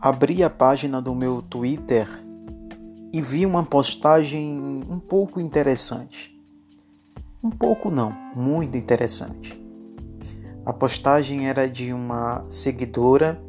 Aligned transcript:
abri 0.00 0.44
a 0.44 0.50
página 0.50 1.02
do 1.02 1.12
meu 1.12 1.42
Twitter 1.42 2.08
e 3.12 3.20
vi 3.20 3.44
uma 3.44 3.64
postagem 3.64 4.84
um 4.88 5.00
pouco 5.00 5.40
interessante. 5.40 6.38
Um 7.42 7.50
pouco 7.50 7.90
não, 7.90 8.12
muito 8.34 8.78
interessante. 8.78 9.60
A 10.64 10.72
postagem 10.72 11.48
era 11.48 11.68
de 11.68 11.92
uma 11.92 12.44
seguidora 12.48 13.42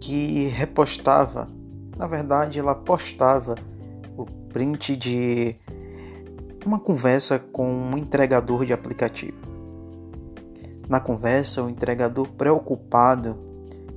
que 0.00 0.44
repostava, 0.48 1.48
na 1.96 2.06
verdade, 2.06 2.58
ela 2.58 2.74
postava 2.74 3.54
o 4.16 4.24
print 4.24 4.96
de 4.96 5.56
uma 6.64 6.78
conversa 6.78 7.38
com 7.38 7.70
um 7.70 7.98
entregador 7.98 8.64
de 8.64 8.72
aplicativo. 8.72 9.44
Na 10.88 11.00
conversa, 11.00 11.62
o 11.62 11.68
entregador 11.68 12.28
preocupado 12.28 13.36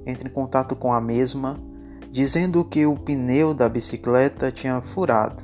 entra 0.05 0.27
em 0.27 0.31
contato 0.31 0.75
com 0.75 0.91
a 0.91 0.99
mesma, 0.99 1.57
dizendo 2.11 2.63
que 2.63 2.85
o 2.85 2.95
pneu 2.95 3.53
da 3.53 3.67
bicicleta 3.67 4.51
tinha 4.51 4.81
furado 4.81 5.43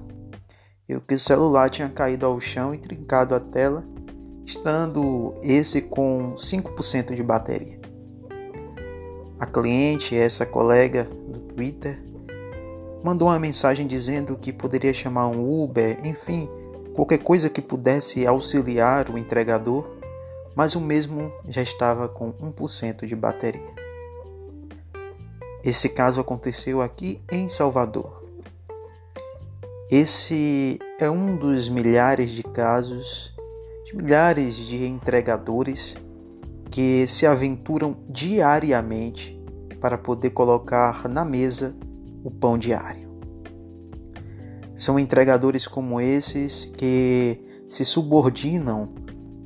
e 0.88 1.00
que 1.00 1.14
o 1.14 1.20
celular 1.20 1.70
tinha 1.70 1.90
caído 1.90 2.26
ao 2.26 2.40
chão 2.40 2.74
e 2.74 2.78
trincado 2.78 3.34
a 3.34 3.40
tela, 3.40 3.84
estando 4.46 5.36
esse 5.42 5.82
com 5.82 6.36
5% 6.36 7.16
de 7.16 7.24
bateria. 7.24 7.80
A 9.40 9.46
cliente, 9.46 10.16
essa 10.16 10.46
colega 10.46 11.06
do 11.28 11.40
Twitter, 11.40 12.02
mandou 13.04 13.28
uma 13.28 13.40
mensagem 13.40 13.88
dizendo 13.88 14.38
que 14.38 14.54
poderia 14.54 14.94
chamar 14.94 15.28
um 15.28 15.64
Uber, 15.64 16.00
enfim, 16.06 16.50
qualquer 16.94 17.20
coisa 17.20 17.50
que 17.50 17.62
pudesse 17.62 18.26
auxiliar 18.26 19.10
o 19.10 19.18
entregador, 19.18 19.98
mas 20.56 20.76
o 20.76 20.82
mesmo 20.82 21.32
já 21.48 21.62
estava 21.62 22.08
com 22.08 22.32
1% 22.34 23.06
de 23.06 23.16
bateria. 23.16 23.84
Esse 25.64 25.88
caso 25.88 26.20
aconteceu 26.20 26.82
aqui 26.82 27.22
em 27.32 27.48
Salvador. 27.48 28.22
Esse 29.90 30.78
é 31.00 31.10
um 31.10 31.38
dos 31.38 31.70
milhares 31.70 32.32
de 32.32 32.44
casos, 32.44 33.34
de 33.86 33.96
milhares 33.96 34.58
de 34.58 34.86
entregadores 34.86 35.96
que 36.70 37.08
se 37.08 37.26
aventuram 37.26 37.96
diariamente 38.10 39.42
para 39.80 39.98
poder 39.98 40.32
colocar 40.32 41.08
na 41.08 41.24
mesa 41.24 41.74
o 42.26 42.32
pão 42.32 42.58
diário. 42.58 43.10
São 44.76 45.00
entregadores 45.00 45.66
como 45.66 46.02
esses 46.02 46.66
que 46.66 47.40
se 47.70 47.86
subordinam 47.86 48.94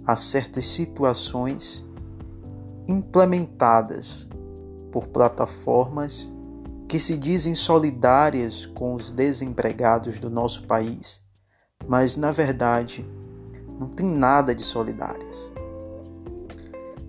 a 0.04 0.16
certas 0.16 0.66
situações 0.66 1.86
implementadas 2.88 4.28
por 4.92 5.08
plataformas 5.08 6.32
que 6.88 7.00
se 7.00 7.18
dizem 7.18 7.54
solidárias 7.54 8.66
com 8.66 8.94
os 8.94 9.12
desempregados 9.12 10.20
do 10.20 10.30
nosso 10.30 10.66
país, 10.66 11.22
mas 11.86 12.16
na 12.16 12.32
verdade 12.32 13.06
não 13.80 13.88
tem 13.90 14.06
nada 14.06 14.56
de 14.56 14.64
solidárias. 14.64 15.52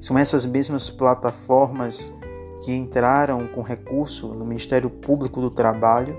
São 0.00 0.18
essas 0.18 0.44
mesmas 0.44 0.90
plataformas 0.90 2.12
que 2.64 2.72
entraram 2.72 3.46
com 3.48 3.62
recurso 3.62 4.28
no 4.28 4.44
Ministério 4.44 4.90
Público 4.90 5.40
do 5.40 5.50
Trabalho 5.50 6.16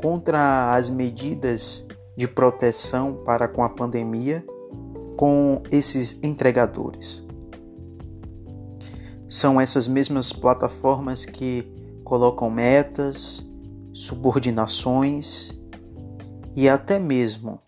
contra 0.00 0.74
as 0.74 0.90
medidas 0.90 1.86
de 2.16 2.26
proteção 2.26 3.22
para 3.24 3.48
com 3.48 3.62
a 3.62 3.68
pandemia 3.68 4.44
com 5.16 5.62
esses 5.70 6.22
entregadores. 6.22 7.24
São 9.30 9.60
essas 9.60 9.86
mesmas 9.86 10.32
plataformas 10.32 11.24
que 11.24 11.64
colocam 12.02 12.50
metas, 12.50 13.40
subordinações 13.92 15.56
e 16.56 16.68
até 16.68 16.98
mesmo 16.98 17.60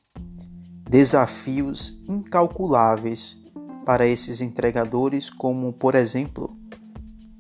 desafios 0.91 2.03
incalculáveis 2.09 3.41
para 3.87 4.05
esses 4.09 4.41
entregadores, 4.41 5.31
como, 5.31 5.73
por 5.73 5.95
exemplo, 5.95 6.57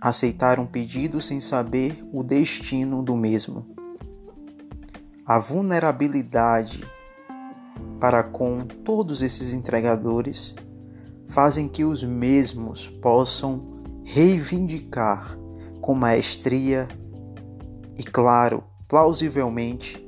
aceitar 0.01 0.61
um 0.61 0.67
pedido 0.67 1.21
sem 1.21 1.41
saber 1.41 2.01
o 2.13 2.23
destino 2.23 3.03
do 3.03 3.17
mesmo. 3.17 3.75
A 5.27 5.41
vulnerabilidade 5.41 6.85
para 7.99 8.23
com 8.23 8.65
todos 8.85 9.21
esses 9.21 9.53
entregadores 9.53 10.55
fazem 11.27 11.69
que 11.69 11.85
os 11.85 12.05
mesmos 12.05 12.87
possam 12.89 13.82
reivindicar 14.05 15.39
com 15.81 15.95
maestria 15.95 16.89
e, 17.97 18.03
claro, 18.03 18.63
plausivelmente, 18.89 20.03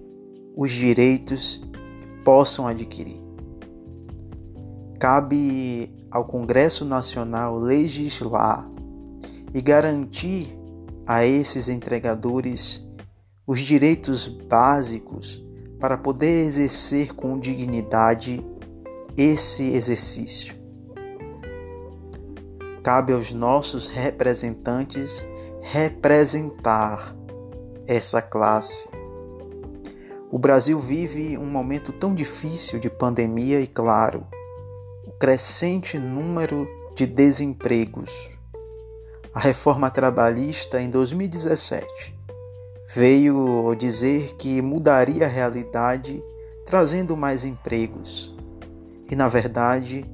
os 0.56 0.71
direitos 0.71 1.62
que 2.00 2.09
possam 2.22 2.66
adquirir. 2.66 3.22
Cabe 4.99 5.93
ao 6.10 6.25
Congresso 6.25 6.84
Nacional 6.84 7.59
legislar 7.59 8.71
e 9.53 9.60
garantir 9.60 10.56
a 11.06 11.26
esses 11.26 11.69
entregadores 11.69 12.82
os 13.47 13.61
direitos 13.61 14.26
básicos 14.28 15.44
para 15.78 15.99
poder 15.99 16.44
exercer 16.44 17.15
com 17.15 17.38
dignidade 17.38 18.43
esse 19.16 19.65
exercício. 19.65 20.63
Cabe 22.84 23.12
aos 23.12 23.33
nossos 23.33 23.89
representantes 23.89 25.25
representar 25.61 27.17
essa 27.84 28.22
classe. 28.22 28.89
O 30.31 30.39
Brasil 30.39 30.78
vive 30.78 31.37
um 31.37 31.47
momento 31.47 31.93
tão 31.93 32.15
difícil 32.15 32.78
de 32.78 32.89
pandemia 32.89 33.61
e, 33.61 33.67
claro, 33.67 34.25
o 35.05 35.11
crescente 35.11 35.99
número 35.99 36.69
de 36.94 37.06
desempregos 37.06 38.34
a 39.34 39.41
reforma 39.41 39.91
trabalhista 39.91 40.81
em 40.81 40.89
2017 40.89 42.15
veio 42.94 43.75
dizer 43.75 44.37
que 44.37 44.62
mudaria 44.62 45.27
a 45.27 45.28
realidade 45.28 46.23
trazendo 46.65 47.17
mais 47.17 47.44
empregos. 47.44 48.33
E 49.11 49.17
na 49.17 49.27
verdade, 49.27 50.05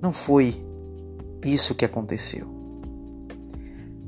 não 0.00 0.10
foi 0.10 0.58
isso 1.44 1.74
que 1.74 1.84
aconteceu. 1.84 2.46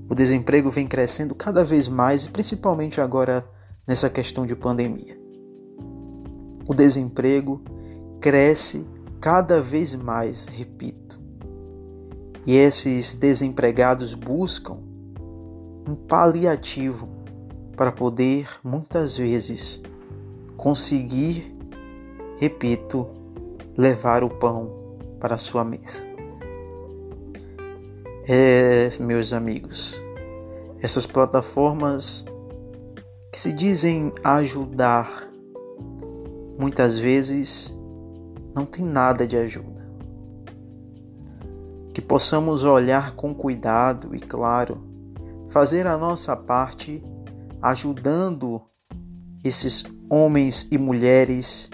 O 0.09 0.15
desemprego 0.15 0.70
vem 0.70 0.87
crescendo 0.87 1.34
cada 1.34 1.65
vez 1.65 1.88
mais, 1.88 2.26
principalmente 2.26 3.00
agora 3.00 3.44
nessa 3.87 4.10
questão 4.10 4.44
de 4.44 4.54
pandemia. 4.54 5.19
O 6.69 6.75
desemprego 6.75 7.62
cresce 8.21 8.87
cada 9.21 9.60
vez 9.60 9.94
mais, 9.94 10.44
repito. 10.44 11.19
E 12.44 12.54
esses 12.54 13.15
desempregados 13.15 14.15
buscam 14.15 14.78
um 15.88 15.94
paliativo 15.94 17.09
para 17.76 17.91
poder 17.91 18.48
muitas 18.62 19.16
vezes 19.16 19.82
conseguir, 20.56 21.56
repito, 22.38 23.06
levar 23.76 24.22
o 24.22 24.31
pão 24.31 24.98
para 25.19 25.37
a 25.37 25.38
sua 25.38 25.65
mesa. 25.65 26.11
É, 28.25 28.88
meus 29.00 29.33
amigos, 29.33 30.00
essas 30.81 31.06
plataformas 31.06 32.25
que 33.33 33.41
se 33.41 33.53
dizem 33.53 34.12
ajudar, 34.22 35.28
muitas 36.56 36.97
vezes 36.97 37.77
não 38.55 38.65
tem 38.65 38.84
nada 38.84 39.27
de 39.27 39.37
ajuda. 39.37 39.91
Que 41.93 42.00
possamos 42.00 42.65
olhar 42.65 43.16
com 43.16 43.34
cuidado 43.34 44.15
e, 44.15 44.21
claro, 44.21 44.86
fazer 45.48 45.89
a 45.89 45.98
nossa 45.98 46.36
parte 46.36 47.03
ajudando 47.60 48.63
esses 49.42 49.83
homens 50.09 50.68
e 50.71 50.78
mulheres, 50.78 51.68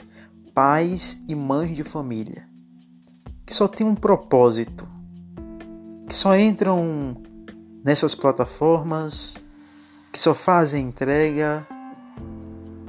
pais 0.55 1.23
e 1.29 1.35
mães 1.35 1.77
de 1.77 1.85
família, 1.85 2.49
que 3.44 3.55
só 3.55 3.69
têm 3.69 3.87
um 3.87 3.94
propósito, 3.94 4.89
que 6.08 6.16
só 6.16 6.37
entram 6.37 7.16
nessas 7.84 8.14
plataformas, 8.14 9.37
que 10.12 10.20
só 10.20 10.34
fazem 10.34 10.87
entrega 10.87 11.66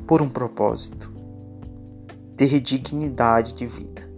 por 0.08 0.22
um 0.22 0.30
propósito: 0.30 1.12
ter 2.38 2.60
dignidade 2.60 3.54
de 3.54 3.68
vida. 3.68 4.10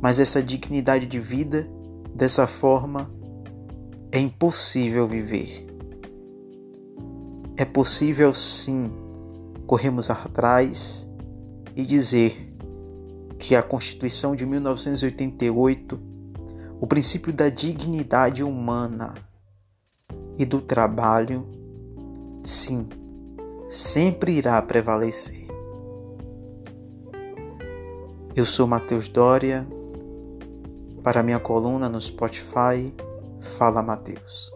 Mas 0.00 0.18
essa 0.18 0.42
dignidade 0.42 1.06
de 1.06 1.18
vida 1.18 1.68
Dessa 2.16 2.46
forma, 2.46 3.10
é 4.10 4.18
impossível 4.18 5.06
viver. 5.06 5.66
É 7.58 7.64
possível 7.66 8.32
sim 8.32 8.90
corrermos 9.66 10.08
atrás 10.08 11.06
e 11.76 11.84
dizer 11.84 12.56
que 13.38 13.54
a 13.54 13.62
Constituição 13.62 14.34
de 14.34 14.46
1988, 14.46 16.00
o 16.80 16.86
princípio 16.86 17.32
da 17.32 17.48
dignidade 17.48 18.42
humana 18.42 19.14
e 20.38 20.44
do 20.44 20.60
trabalho, 20.60 21.46
sim, 22.44 22.88
sempre 23.68 24.32
irá 24.32 24.60
prevalecer. 24.60 25.46
Eu 28.34 28.44
sou 28.44 28.66
Matheus 28.66 29.08
Dória. 29.08 29.66
Para 31.02 31.22
minha 31.22 31.38
coluna 31.38 31.88
no 31.88 32.00
Spotify, 32.00 32.92
Fala 33.40 33.80
Mateus. 33.82 34.55